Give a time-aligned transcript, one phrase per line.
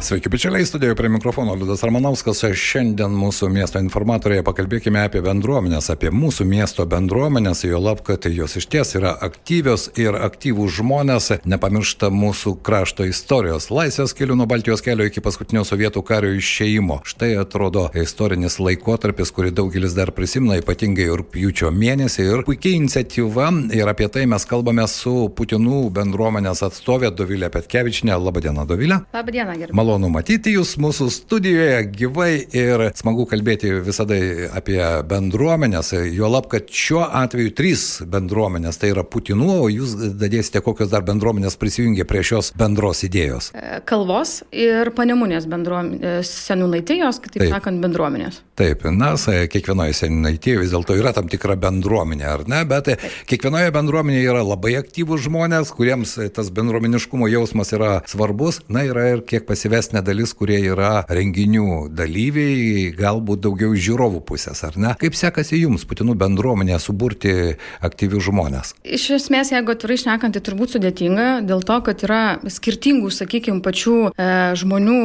[0.00, 2.44] Sveiki, bičiuliai, studijoje prie mikrofono Liudas Ramanauskas.
[2.54, 8.54] Šiandien mūsų miesto informatorėje pakalbėkime apie bendruomenės, apie mūsų miesto bendruomenės, jo lab, kad jos
[8.60, 13.66] iš ties yra aktyvios ir aktyvūs žmonės, nepamiršta mūsų krašto istorijos.
[13.74, 17.00] Laisvės kelių nuo Baltijos kelio iki paskutinio sovietų kario išėjimo.
[17.02, 22.28] Štai atrodo istorinis laikotarpis, kurį daugelis dar prisimena, ypatingai rūpjūčio mėnesį.
[22.36, 23.50] Ir puikiai iniciatyva.
[23.74, 28.14] Ir apie tai mes kalbame su Putinų bendruomenės atstovė Dovilė Petkevičinė.
[28.14, 29.02] Labadiena, Dovilė.
[29.10, 34.16] Labadiena, gerbėjai malonu matyti Jūs mūsų studijoje gyvai ir smagu kalbėti visada
[34.56, 34.76] apie
[35.08, 35.94] bendruomenės.
[36.12, 41.56] Juolab, kad šiuo atveju trys bendruomenės, tai yra Putinų, o Jūs dadėsite kokios dar bendruomenės
[41.60, 43.50] prisijungė prie šios bendros idėjos.
[43.56, 47.54] E, kalvos ir panemunės bendruomenės, senūnaitėjos, kitaip Taip.
[47.56, 48.42] sakant, bendruomenės.
[48.58, 49.14] Taip, na,
[49.48, 53.08] kiekvienoje senūnaitėje vis dėlto yra tam tikra bendruomenė, ar ne, bet Taip.
[53.30, 59.24] kiekvienoje bendruomenėje yra labai aktyvūs žmonės, kuriems tas bendruomeniškumo jausmas yra svarbus, na, yra ir
[59.28, 64.94] kiek pasivesti didesnė dalis, kurie yra renginių dalyviai, galbūt daugiau žiūrovų pusės, ar ne?
[64.98, 68.74] Kaip sekasi jums, Putinų bendruomenė, suburti aktyvius žmonės?
[68.82, 73.94] Iš esmės, jeigu atvirai šnekant, tai turbūt sudėtinga, dėl to, kad yra skirtingų, sakykime, pačių
[74.10, 74.28] e,
[74.58, 74.98] žmonių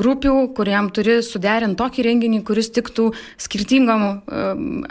[0.00, 4.44] grupių, kuriam turi suderinti tokį renginį, kuris tiktų skirtingam e,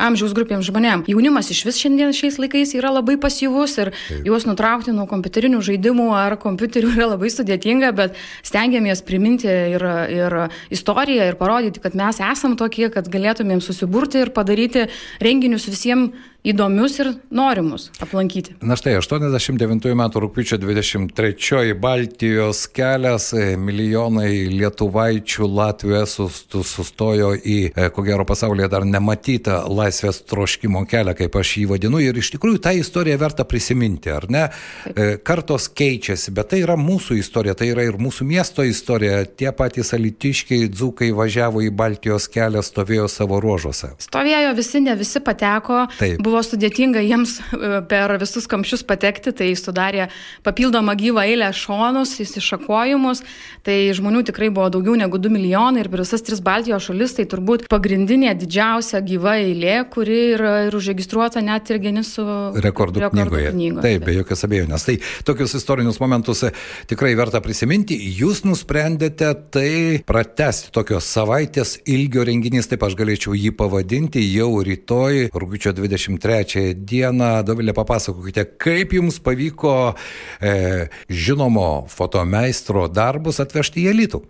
[0.07, 1.07] amžiaus grupėm žmonėm.
[1.09, 4.29] Jaunimas iš vis šiandien šiais laikais yra labai pasyvus ir Taip.
[4.29, 9.83] juos nutraukti nuo kompiuterinių žaidimų ar kompiuterių yra labai sudėtinga, bet stengiamės priminti priminti ir,
[10.11, 10.35] ir
[10.73, 14.89] istoriją ir parodyti, kad mes esam tokie, kad galėtumėm susiburti ir padaryti
[15.23, 16.11] renginius visiems
[16.43, 18.57] įdomius ir norimus aplankyti.
[18.61, 20.03] Na štai, 89 m.
[20.23, 26.27] rūpiučio 23 Baltijos kelias, e, milijonai lietuvaičių Latvijų esų
[26.67, 32.01] sustojo į, e, ko gero pasaulyje dar nematytą laisvės troškimo kelią, kaip aš jį vadinu.
[32.03, 34.47] Ir iš tikrųjų tą istoriją verta prisiminti, ar ne?
[34.83, 34.97] Taip.
[34.97, 39.23] E, kartos keičiasi, bet tai yra mūsų istorija, tai yra ir mūsų miesto istorija.
[39.25, 43.93] Tie patys alitiškiai, dzūkai važiavo į Baltijos kelią, stovėjo savo ruožuose.
[44.03, 45.85] Stovėjo visi, ne visi pateko.
[45.99, 46.19] Taip.
[46.23, 50.09] Buvo buvo sudėtinga jiems e, per visus kamščius patekti, tai sudarė
[50.45, 53.23] papildomą gyvą eilę šonus, įsišakojimus,
[53.65, 57.27] tai žmonių tikrai buvo daugiau negu 2 milijonai ir per visas tris Baltijos šalis tai
[57.29, 62.25] turbūt pagrindinė didžiausia gyva eilė, kuri yra ir užregistruota net ir Genisų
[62.63, 63.51] rekordų, rekordų knygoje.
[63.53, 63.83] knygoje.
[63.85, 64.87] Taip, be jokios abejonės.
[64.87, 66.51] Tai tokius istorinius momentus e,
[66.89, 67.97] tikrai verta prisiminti.
[68.17, 75.27] Jūs nusprendėte tai pratesti tokios savaitės ilgio renginys, taip aš galėčiau jį pavadinti jau rytoj,
[75.33, 77.43] rūpiučio 20 23 dieną.
[77.43, 79.93] Dovilė, papasakokite, kaip jums pavyko
[80.39, 84.23] e, žinomo fotomeistro darbus atvežti į elitų?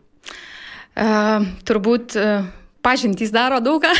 [0.97, 1.07] E,
[1.67, 2.27] turbūt e,
[2.83, 3.93] pažintys daro daugą.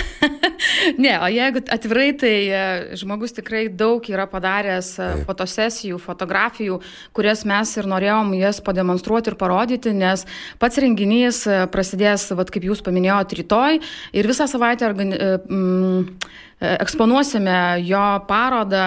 [1.04, 2.64] ne, o jeigu atvirai, tai e,
[3.00, 5.26] žmogus tikrai daug yra padaręs e, Taip.
[5.30, 6.80] fotosesijų, fotografijų,
[7.16, 10.26] kurias mes ir norėjom jas pademonstruoti ir parodyti, nes
[10.62, 13.84] pats renginys e, prasidės, vat, kaip jūs paminėjote, rytoj
[14.18, 15.20] ir visą savaitę organi...
[15.48, 18.86] mm, eksponuosime jo parodą,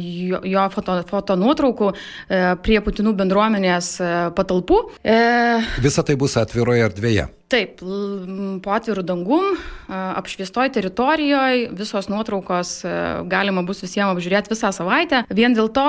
[0.00, 1.92] jo, jo foto, foto nuotraukų
[2.66, 3.94] prie Putinų bendruomenės
[4.36, 4.82] patalpų.
[5.82, 7.28] Visa tai bus atviroje erdvėje.
[7.46, 9.52] Taip, po atvirų dangum,
[9.86, 12.80] apšviestoj teritorijoje, visos nuotraukos
[13.30, 15.22] galima bus visiems apžiūrėti visą savaitę.
[15.30, 15.86] Vien dėl to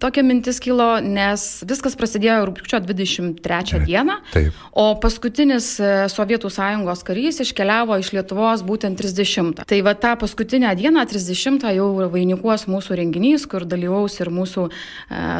[0.00, 4.56] tokia mintis kilo, nes viskas prasidėjo rūpiučio 23 dieną, Taip.
[4.72, 5.70] o paskutinis
[6.12, 9.64] Sovietų sąjungos karys iškeliavo iš Lietuvos būtent 30.
[9.68, 14.68] Tai va tą paskutinę dieną, 30 jau vainikuos mūsų renginys, kur dalyvaus ir mūsų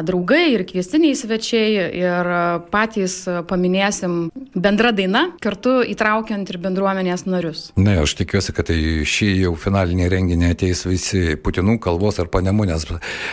[0.07, 2.31] draugai, ir kviestiniai svečiai, ir
[2.71, 7.69] patys paminėsim bendrą dainą kartu įtraukiant ir bendruomenės narius.
[7.79, 12.87] Na, aš tikiuosi, kad tai šį jau finalinį renginį ateis visi Putinų kalvos ar panemunės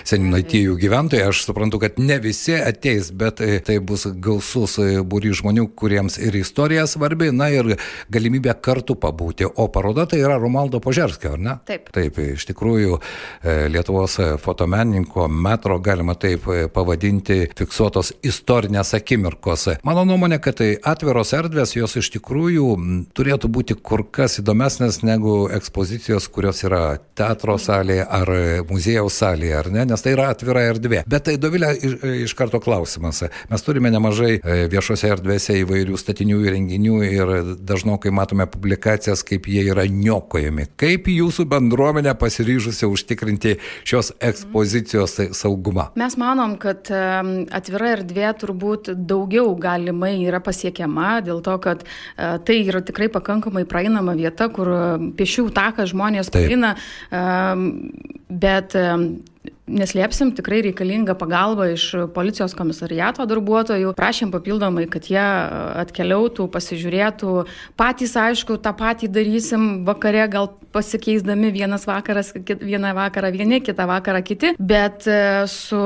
[0.07, 1.16] seninatijų gyventojai.
[1.25, 4.77] Aš suprantu, kad ne visi ateis, bet tai bus gausus
[5.09, 7.75] būry žmonių, kuriems ir istorija svarbi, na ir
[8.13, 9.47] galimybė kartu pabūti.
[9.47, 11.57] O paroda tai yra Romaldo Požerskio, ar ne?
[11.69, 11.91] Taip.
[11.95, 19.69] Taip, iš tikrųjų e, Lietuvos fotomenininko metro galima taip pavadinti fiksuotos istorinės akimirkos.
[19.87, 22.69] Mano nuomonė, kad tai atviros erdvės, jos iš tikrųjų
[23.17, 28.33] turėtų būti kur kas įdomesnės negu ekspozicijos, kurios yra teatro salėje ar
[28.71, 31.03] muziejaus salėje, ar ne, nes tai yra atvira erdvė.
[31.07, 31.95] Bet tai Dovilė iš,
[32.27, 33.23] iš karto klausimas.
[33.51, 34.41] Mes turime nemažai
[34.73, 37.33] viešose erdvėse įvairių statinių ir renginių ir
[37.67, 40.67] dažnokai matome publikacijas, kaip jie yra niokojami.
[40.81, 43.57] Kaip jūsų bendruomenė pasiryžusi užtikrinti
[43.87, 45.91] šios ekspozicijos saugumą?
[46.01, 51.89] Mes manom, kad atvira erdvė turbūt daugiau galimai yra pasiekiama dėl to, kad e,
[52.43, 54.73] tai yra tikrai pakankamai praeinama vieta, kur
[55.17, 56.75] piešių takas žmonės praeina,
[58.29, 58.75] bet
[59.67, 63.97] Neslėpsim, tikrai reikalinga pagalba iš policijos komisariato darbuotojų.
[63.99, 65.25] Prašėm papildomai, kad jie
[65.83, 67.33] atkeliautų, pasižiūrėtų.
[67.79, 72.31] Patys, aišku, tą patį darysim vakare, gal pasikeisdami vienas vakaras,
[72.61, 75.19] vieną vakarą vieni, kitą vakarą kiti, bet e,
[75.51, 75.81] su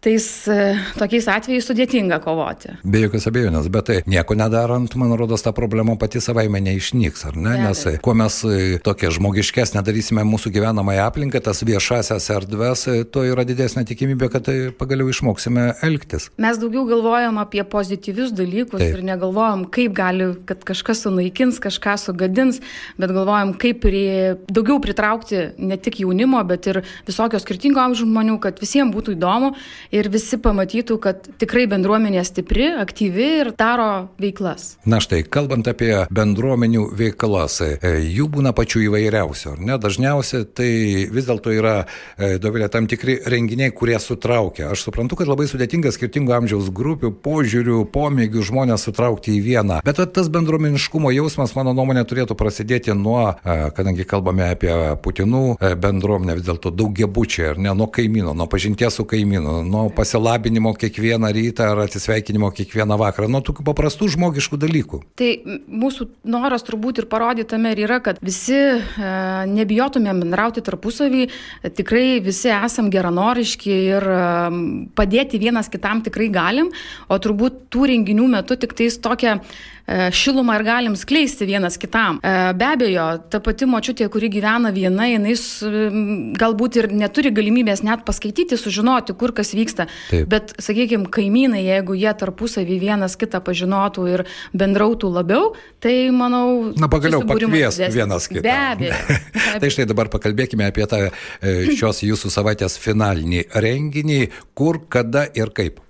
[0.00, 0.58] tais e,
[0.96, 2.76] tokiais atvejais sudėtinga kovoti.
[2.86, 7.36] Be jokios abejonės, bet tai nieko nedarant, man rodos, ta problema pati savaime neišnyks, ar
[7.36, 7.56] ne?
[7.66, 13.44] Nes kuo mes e, tokia žmogiškesnė darysime mūsų gyvenamąją aplinką, tas viešasias erdves, to yra
[13.48, 16.28] didesnė tikimybė, kad tai pagaliau išmoksime elgtis.
[16.42, 18.98] Mes daugiau galvojam apie pozityvius dalykus Taip.
[18.98, 22.60] ir negalvojam, kaip gali, kad kažkas sunaikins, kažką sugadins,
[23.00, 28.38] bet galvojam, kaip prie, daugiau pritraukti ne tik jaunimo, bet ir visokio skirtingo amžiaus žmonių,
[28.42, 29.52] kad visiems būtų įdomu
[29.94, 34.76] ir visi pamatytų, kad tikrai bendruomenė stipri, aktyvi ir daro veiklas.
[34.88, 39.78] Na štai, kalbant apie bendruomenių veiklas, e, jų būna pačių įvairiausių, ar ne?
[39.82, 40.70] Dažniausiai tai
[41.12, 41.76] vis dėlto yra,
[42.16, 44.68] e, dovilė, tam tikri renginiai, kurie sutraukia.
[44.74, 49.80] Aš suprantu, kad labai sudėtinga skirtingų amžiaus grupių, požiūrių, pomėgių žmonės sutraukti į vieną.
[49.86, 56.46] Bet tas bendruomeniškumo jausmas, mano nuomonė, turėtų prasidėti nuo, kadangi kalbame apie Putinų bendruomenę, vis
[56.46, 61.84] dėlto daugiabučiai, ar ne, nuo kaimynų, nuo pažinties su kaimynu, nuo pasilabinimo kiekvieną rytą ar
[61.86, 65.02] atsisveikinimo kiekvieną vakarą, nuo tokių paprastų žmogiškų dalykų.
[65.16, 65.30] Tai
[65.66, 68.78] mūsų noras turbūt ir parodytame ir yra, kad visi e,
[69.52, 71.26] nebijotumėm bendrauti tarpusavį,
[71.76, 74.08] tikrai visi esam gerai geranoriški ir
[74.98, 76.72] padėti vienas kitam tikrai galim,
[77.08, 79.38] o turbūt tų renginių metu tik tais tokia
[79.86, 82.18] E, šilumą ir galim skleisti vienas kitam.
[82.18, 85.36] E, be abejo, ta pati močiutė, kuri gyvena viena, jinai
[86.34, 89.86] galbūt ir neturi galimybės net paskaityti, sužinoti, kur kas vyksta.
[90.10, 90.26] Taip.
[90.32, 94.24] Bet, sakykime, kaimynai, jeigu jie tarpusavį vienas kitą pažinotų ir
[94.58, 96.72] bendrautų labiau, tai manau...
[96.74, 98.42] Na, pagaliau pakvies vienas kitą.
[98.42, 98.98] Be abejo.
[99.06, 99.62] Be abejo.
[99.62, 104.22] tai štai dabar pakalbėkime apie tą e, šios jūsų savaitės finalinį renginį,
[104.56, 105.82] kur, kada ir kaip.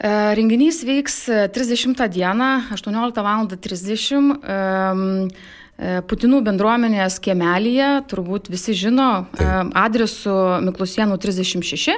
[0.00, 1.24] E, renginys vyks
[1.56, 3.48] 30 e, dieną, 18 val.
[3.48, 5.32] 30.
[5.80, 9.70] E, Putinų bendruomenės kiemelėje, turbūt visi žino, Taip.
[9.80, 10.34] adresu
[10.66, 11.96] Miklusienų 36.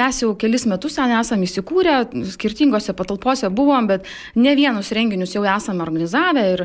[0.00, 1.94] Mes jau kelis metus ten esame įsikūrę,
[2.32, 6.64] skirtingose patalpose buvom, bet ne vienus renginius jau esame organizavę ir,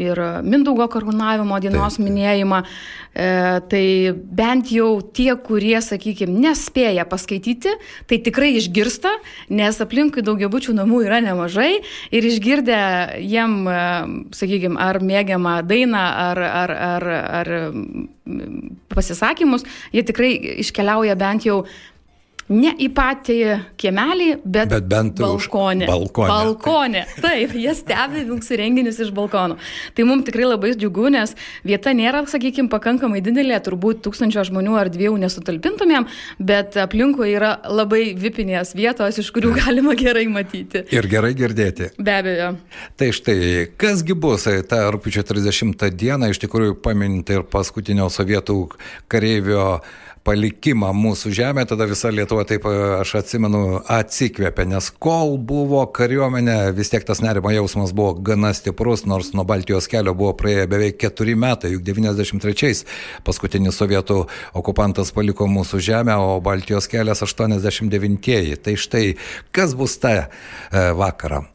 [0.00, 2.04] ir Mindaugo karūnavimo dienos Taip.
[2.06, 2.62] minėjimą.
[3.16, 3.86] Tai
[4.36, 7.72] bent jau tie, kurie, sakykime, nespėja paskaityti,
[8.10, 9.14] tai tikrai išgirsta,
[9.48, 11.78] nes aplinkui daugiabučių namų yra nemažai
[12.12, 12.80] ir išgirdę
[13.24, 13.56] jiem,
[14.36, 17.08] sakykime, ar mėgiamą dainą ar, ar, ar,
[17.40, 17.52] ar
[18.92, 20.32] pasisakymus, jie tikrai
[20.64, 21.62] iškeliauja bent jau
[22.52, 23.38] ne į patį
[23.80, 25.88] kiemelį, bet, bet bent balkonė.
[25.88, 26.30] Balkonė.
[26.30, 27.02] Balkonė.
[27.22, 29.58] Taip, jie stebi mūsų renginius iš balkonų.
[29.96, 31.34] Tai mums tikrai labai džiugu, nes
[31.66, 36.08] vieta nėra, sakykime, pakankamai didelė, turbūt tūkstančio žmonių ar dviejų nesutalpintumėm,
[36.38, 40.86] bet aplinkui yra labai vipinės vietos, iš kurių galima gerai matyti.
[40.94, 41.90] Ir gerai girdėti.
[41.98, 42.52] Be abejo.
[42.98, 43.38] Tai štai,
[43.80, 48.60] kasgi bus tą rūpiučio 30 dieną, iš tikrųjų paminti ir paskutinio sovietų
[49.10, 49.66] kareivio
[50.26, 56.90] palikimą mūsų žemė, tada visa Lietuva, taip aš atsimenu, atsikvėpė, nes kol buvo kariuomenė, vis
[56.92, 61.36] tiek tas nerimo jausmas buvo gana stiprus, nors nuo Baltijos kelio buvo praėję beveik keturi
[61.38, 62.84] metai, juk 93-ais
[63.26, 64.22] paskutinis sovietų
[64.58, 68.62] okupantas paliko mūsų žemę, o Baltijos kelias 89-ieji.
[68.62, 69.04] Tai štai,
[69.54, 70.26] kas bus tą e,
[70.96, 71.46] vakarą?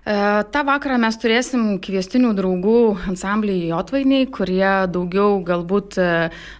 [0.00, 0.16] E,
[0.52, 2.80] Ta vakarą mes turėsim kviestinių draugų
[3.10, 6.10] ansamblį Jotvainiai, kurie daugiau galbūt e,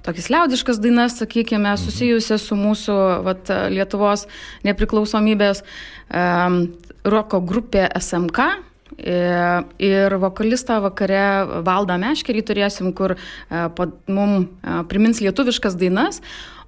[0.05, 1.81] tokias liaudiškas dainas, sakykime, mhm.
[1.81, 4.27] susijusias su mūsų vat, Lietuvos
[4.67, 6.67] nepriklausomybės um,
[7.05, 8.51] roko grupė SMK.
[9.01, 11.23] Ir vokalistą vakare
[11.65, 13.15] Valdą Meškerį turėsim, kur
[14.11, 14.51] mums
[14.91, 16.19] primins lietuviškas dainas,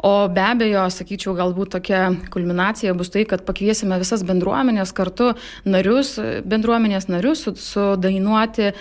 [0.02, 5.28] O be abejo, sakyčiau, galbūt tokia kulminacija bus tai, kad pakviesime visas bendruomenės kartu
[5.62, 8.74] narius, bendruomenės narius sudainuoti e,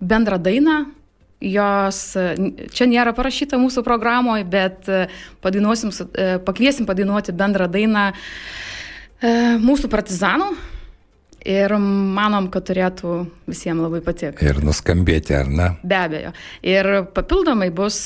[0.00, 0.80] bendrą dainą.
[1.40, 2.00] Jos
[2.74, 5.06] čia nėra parašyta mūsų programoje, bet e,
[5.40, 10.50] padainuosim, e, pakviesim padainuoti bendrą dainą e, mūsų partizanų
[11.48, 13.14] Ir manom, kad turėtų
[13.48, 14.44] visiems labai patikti.
[14.44, 15.68] Ir nuskambėti, ar ne?
[15.80, 16.32] Be abejo.
[16.66, 18.02] Ir papildomai bus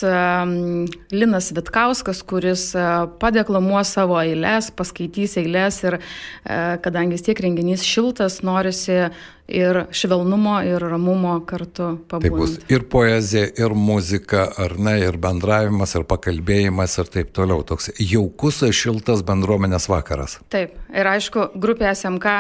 [1.11, 7.83] Linas Vitkauskas, kuris uh, padeklamuos savo eilės, paskaitys eilės ir uh, kadangi vis tiek renginys
[7.83, 9.09] šiltas, norisi
[9.49, 12.31] ir švelnumo, ir ramumo kartu pabūti.
[12.31, 17.61] Tai bus ir poezija, ir muzika, ar ne, ir bendravimas, ir pakalbėjimas, ir taip toliau.
[17.67, 20.39] Toks jaukus, šiltas bendruomenės vakaras.
[20.53, 22.35] Taip, ir aišku, grupė SMK,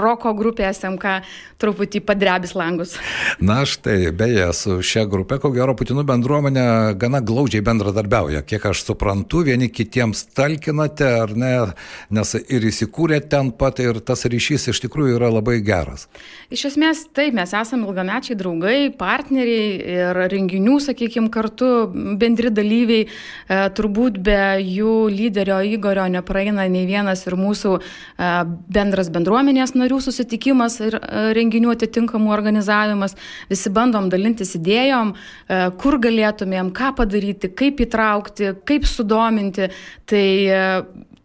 [0.00, 1.18] roko grupė SMK
[1.60, 2.96] truputį padrebis langus.
[3.42, 8.42] Na štai, beje, su šia grupė, ko gero, Putinų bendruomenė gana glaudžiai bendradarbiauja.
[8.48, 11.52] Kiek aš suprantu, vieni kitiems talkinate, ar ne,
[12.14, 16.08] nes ir įsikūrė ten pat, ir tas ryšys iš tikrųjų yra labai geras.
[16.48, 21.66] Iš esmės, taip, mes esame ilgamečiai draugai, partneriai ir renginių, sakykime, kartu
[22.16, 23.02] bendri dalyviai.
[23.04, 28.30] E, turbūt be jų lyderio Igorio nepraeina nei vienas ir mūsų e,
[28.72, 33.18] bendras bendruomenės narių susitikimas ir e, renginių atitinkamų organizavimas.
[33.52, 39.68] Visi bandom dalintis idėjom, e, kur galėtumėm, ką padaryti, kaip įtraukti, kaip sudominti.
[40.08, 40.64] Tai e,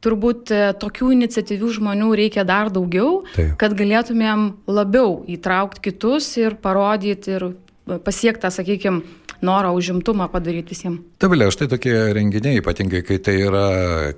[0.03, 3.55] turbūt e, tokių iniciatyvių žmonių reikia dar daugiau, Taip.
[3.61, 7.49] kad galėtumėm labiau įtraukti kitus ir parodyti ir
[8.03, 9.03] pasiekti, sakykime,
[9.43, 11.01] norą užimtumą padaryti visiems.
[11.21, 13.65] Tavilė, štai tokie renginiai, ypatingai kai tai yra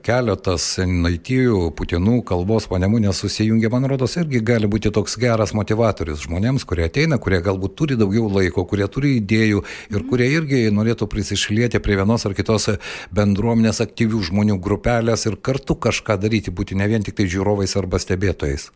[0.06, 6.66] keletas naitijų, putinų, kalbos, panemunės susijungia, man rodos, irgi gali būti toks geras motivatorius žmonėms,
[6.70, 10.08] kurie ateina, kurie galbūt turi daugiau laiko, kurie turi idėjų ir mm.
[10.10, 12.70] kurie irgi norėtų prisišlieti prie vienos ar kitos
[13.16, 18.02] bendruomenės aktyvių žmonių grupelės ir kartu kažką daryti, būti ne vien tik tai žiūrovais arba
[18.02, 18.72] stebėtojais.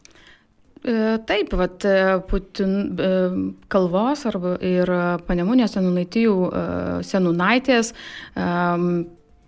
[0.84, 3.08] E, taip, vat, e, Putin e,
[3.68, 4.88] kalvos arba ir
[5.28, 6.36] panemunės senunaitijų
[7.04, 7.92] senunaitės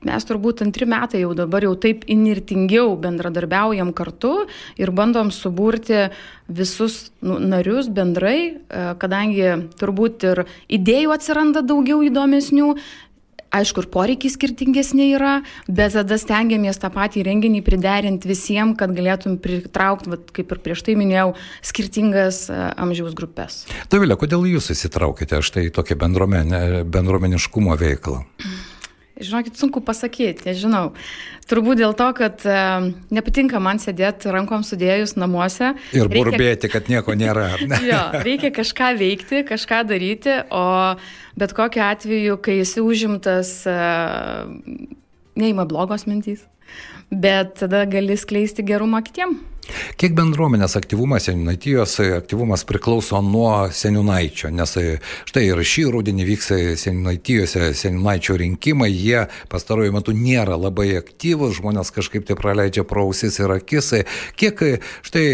[0.01, 4.33] mes turbūt antri metai jau dabar jau taip inirtingiau bendradarbiaujam kartu
[4.81, 6.09] ir bandom suburti
[6.51, 8.57] visus nu, narius bendrai,
[8.99, 12.73] kadangi turbūt ir idėjų atsiranda daugiau įdomesnių,
[13.51, 19.35] Aišku, ir poreikiai skirtingesni yra, bet tada stengiamės tą patį renginį priderinti visiems, kad galėtum
[19.43, 21.33] pritraukti, vat, kaip ir prieš tai minėjau,
[21.67, 23.65] skirtingas e, amžiaus grupės.
[23.91, 28.23] Davilė, kodėl jūs įsitraukite štai į tokią bendruomeniškumo veiklą?
[29.21, 30.91] Žinokit, sunku pasakyti, nežinau.
[31.49, 32.57] Turbūt dėl to, kad e,
[33.13, 35.73] nepatinka man sėdėti rankom sudėjus namuose.
[35.95, 36.71] Ir burbėti, reikia...
[36.73, 37.49] kad nieko nėra.
[37.91, 40.65] jo, reikia kažką veikti, kažką daryti, o
[41.39, 43.77] bet kokiu atveju, kai esi užimtas, e,
[45.41, 46.45] neima blogos mintys,
[47.11, 49.39] bet tada gali skleisti gerumą kitiem.
[49.99, 54.73] Kiek bendruomenės aktyvumas, seniūnaitijos aktyvumas priklauso nuo seniūnaičio, nes
[55.29, 56.49] štai ir šį rudenį vyks
[56.81, 63.53] seniūnaitijose seniūnaičio rinkimai, jie pastaruoju metu nėra labai aktyvus, žmonės kažkaip tai praleidžia prausis ir
[63.53, 63.93] akis.
[64.39, 64.63] Kiek
[65.07, 65.27] štai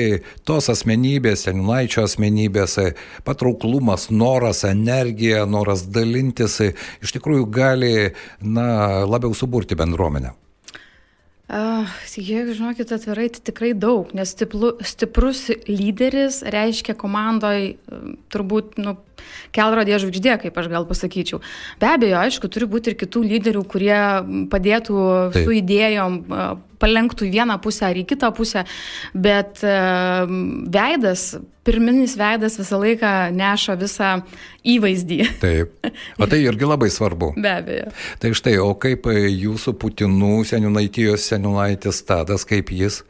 [0.47, 2.77] tos asmenybės, seniūnaičio asmenybės,
[3.27, 7.95] patrauklumas, noras, energija, noras dalintis iš tikrųjų gali
[8.41, 10.35] na, labiau suburti bendruomenę.
[11.47, 17.69] Uh, jeigu žinokit atvirai, tai tikrai daug, nes stiplu, stiprus lyderis reiškia komandoj
[18.33, 18.97] turbūt nu,
[19.55, 21.39] kelrodė žvaigždė, kaip aš gal pasakyčiau.
[21.79, 23.95] Be abejo, aišku, turi būti ir kitų lyderių, kurie
[24.51, 24.97] padėtų
[25.31, 25.39] Taip.
[25.39, 26.19] su idėjom,
[26.81, 28.63] palenktų į vieną pusę ar į kitą pusę,
[29.13, 29.63] bet
[30.77, 31.27] veidas,
[31.67, 34.13] pirminis veidas visą laiką neša visą
[34.67, 35.19] įvaizdį.
[35.43, 35.91] Taip.
[36.21, 37.33] O tai irgi labai svarbu.
[37.41, 37.91] Be abejo.
[38.21, 43.03] Tai štai, o kaip jūsų Putinų seniūnaitijos seniūnaitis Tadas, kaip jis?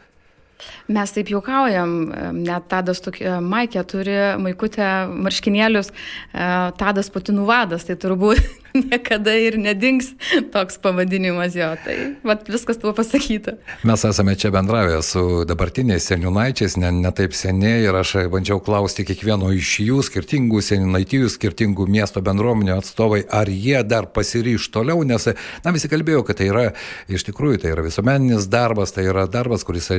[0.87, 1.91] Mes taip juokaujam,
[2.39, 3.01] net Tadas
[3.43, 4.87] Maikė turi maikutę
[5.27, 6.47] marškinėlius, e,
[6.79, 8.41] Tadas Putinų vadas, tai turbūt
[8.89, 10.13] niekada ir nedings
[10.53, 11.69] toks pavadinimas jo.
[11.83, 13.57] Tai vat, viskas tuo pasakyta.
[13.87, 19.05] Mes esame čia bendravę su dabartiniais seniūnaičiais, ne, ne taip seniai ir aš bandžiau klausti
[19.07, 25.29] kiekvieno iš jų, skirtingų seniūnaitijų, skirtingų miesto bendruomenių atstovai, ar jie dar pasiryš toliau, nes
[25.65, 26.65] na, visi kalbėjo, kad tai yra
[27.11, 29.89] iš tikrųjų tai yra visuomeninis darbas, tai yra darbas, kuris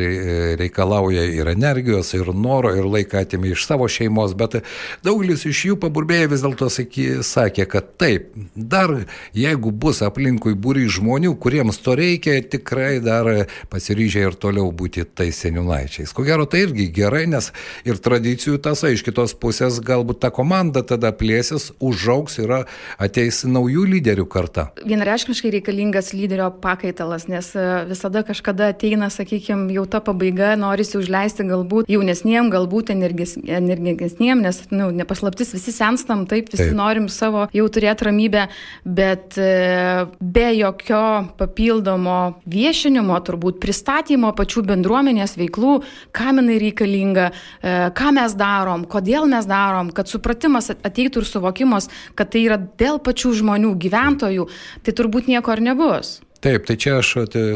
[0.60, 4.60] reikalauja ir energijos, ir noro, ir laiką atimė iš savo šeimos, bet
[5.06, 8.30] daugelis iš jų paburbėjo vis dėlto sakė, kad taip,
[8.68, 8.92] dar
[9.36, 13.30] jeigu bus aplinkui būry žmonių, kuriems to reikia, tikrai dar
[13.72, 16.12] pasiryžę ir toliau būti tais seniūnaičiais.
[16.14, 17.50] Ko gero tai irgi gerai, nes
[17.88, 22.54] ir tradicijų tasai iš kitos pusės galbūt ta komanda tada plėsis, užauks ir
[22.98, 24.68] ateis naujų lyderių karta.
[24.88, 31.46] Vienareiškiškai reikalingas lyderio pakaitalas, nes e, visada kažkada ateina, sakykime, jau ta pabaiga, norisi užleisti
[31.48, 36.76] galbūt jaunesniem, galbūt energingesniem, nes, na, nu, nepaslaptis, visi senstam, taip, visi taip.
[36.78, 38.47] norim savo jau turėti ramybę,
[38.84, 41.02] bet e, be jokio
[41.38, 45.78] papildomo viešinimo, turbūt pristatymo pačių bendruomenės veiklų,
[46.16, 51.90] kam jinai reikalinga, e, ką mes darom, kodėl mes darom, kad supratimas ateitų ir suvokimas,
[52.18, 54.48] kad tai yra dėl pačių žmonių, gyventojų,
[54.84, 56.18] tai turbūt nieko ar nebus.
[56.38, 57.08] Taip, tai čia aš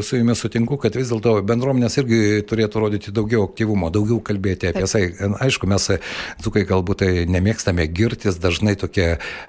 [0.03, 2.17] su jumis sutinku, kad vis dėlto bendruomenės irgi
[2.49, 5.03] turėtų rodyti daugiau aktyvumo, daugiau kalbėti apie tai.
[5.45, 5.85] Aišku, mes,
[6.43, 9.05] dzukai, galbūt tai nemėgstame girtis, dažnai tokie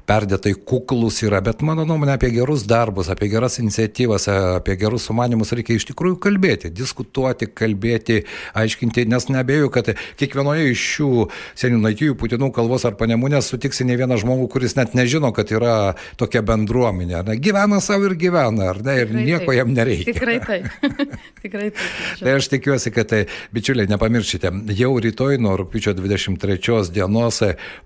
[0.06, 4.28] perdėtai kuklus yra, bet mano nuomonė apie gerus darbus, apie geras iniciatyvas,
[4.60, 8.20] apie gerus sumanimus reikia iš tikrųjų kalbėti, diskutuoti, kalbėti,
[8.54, 9.90] aiškinti, nes nebejoju, kad
[10.22, 11.10] kiekvienoje iš šių
[11.64, 15.74] senių naitijų, putinų kalbos ar panemunės sutiksi ne vieną žmogų, kuris net nežino, kad yra
[16.22, 17.26] tokia bendruomenė.
[17.26, 17.38] Ne?
[17.42, 18.98] Gyvena savo ir gyvena, ar ne?
[19.02, 19.58] Ir nieko taip.
[19.58, 20.12] jam nereikia.
[20.12, 20.68] Tikrai taip.
[21.42, 22.20] Tikrai taip.
[22.20, 27.42] tai aš tikiuosi, kad tai, bičiuliai, nepamirškite, jau rytoj nuo rūpiučio 23 dienos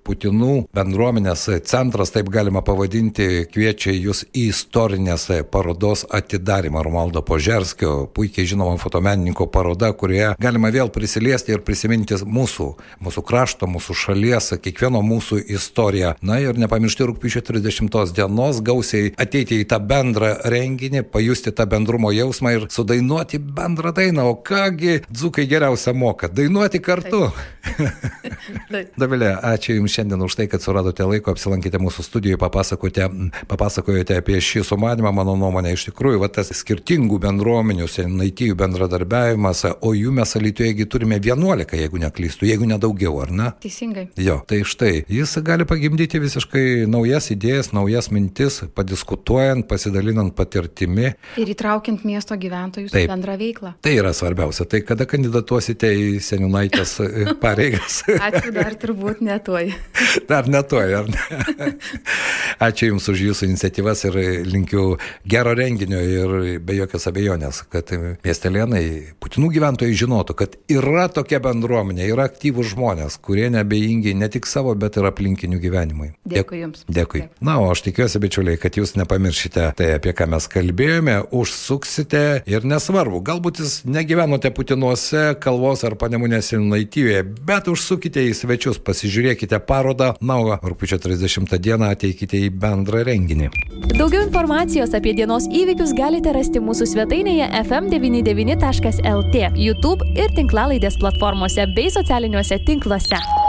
[0.06, 8.48] Putinų bendruomenės centras, taip galima pavadinti, kviečia jūs į istorinės parodos atidarimą Romaldo Požerskio, puikiai
[8.48, 12.68] žinoma fotomenininko paroda, kurioje galima vėl prisiliesti ir prisiminti mūsų,
[13.04, 16.14] mūsų krašto, mūsų šalies, kiekvieno mūsų istoriją.
[16.24, 21.66] Na ir nepamiršti rūpiučio 30 dienos gausiai ateiti į tą bendrą renginį, pajusti pajusti tą
[21.66, 24.28] bendrumo jausmą ir sudainuoti bendrą dainą.
[24.30, 27.30] O kągi dzukai geriausia moka- dainuoti kartu.
[29.00, 33.08] Davilė, ačiū Jums šiandien už tai, kad suradote laiko, apsilankėte mūsų studijoje, papasakote,
[33.48, 39.92] papasakojote apie šį sumanimą, mano nuomonė, iš tikrųjų, va, tas skirtingų bendruomenių, senaitijų bendradarbiavimas, o
[39.92, 43.50] jų mes Alytujegi turime 11, jeigu neklystu, jeigu nedaugiau, ar ne?
[43.60, 44.08] Teisingai.
[44.16, 51.50] Jo, tai štai, jis gali pagimdyti visiškai naujas idėjas, naujas mintis, padiskutuojant, pasidalinant patirtimi Ir
[51.52, 53.74] įtraukiant miesto gyventojus į bendrą veiklą.
[53.84, 54.64] Tai yra svarbiausia.
[54.70, 57.08] Tai kada kandidatuosite į seniūnaitės e,
[57.42, 58.00] pareigas?
[58.08, 59.68] Ačiū dar turbūt netoj.
[60.30, 61.68] Dar netoj, ar ne?
[62.68, 64.86] Ačiū Jums už Jūsų iniciatyvas ir linkiu
[65.28, 66.34] gero renginio ir
[66.64, 67.92] be jokios abejonės, kad
[68.24, 68.82] miestelėnai,
[69.20, 74.74] Putinų gyventojai žinotų, kad yra tokia bendruomenė, yra aktyvūs žmonės, kurie nebejingi ne tik savo,
[74.78, 76.10] bet ir aplinkinių gyvenimui.
[76.28, 76.84] Dėkui Jums.
[76.88, 76.98] Dėkui.
[76.98, 77.44] Dėkui.
[77.44, 82.42] Na, o aš tikiuosi, bičiuliai, kad Jūs nepamiršite tai, apie ką mes kalbėjome kalėjime užsuksite
[82.46, 89.58] ir nesvarbu, galbūt jūs negyvenote Putinuose, Kalvos ar Panemunės Sinaityvėje, bet užsukite į svečius, pasižiūrėkite
[89.64, 93.50] parodą, na, o rūpiučio 30 dieną ateikite į bendrą renginį.
[93.96, 101.92] Daugiau informacijos apie dienos įvykius galite rasti mūsų svetainėje fm99.lt, YouTube ir tinklalaidės platformose bei
[101.92, 103.47] socialiniuose tinkluose.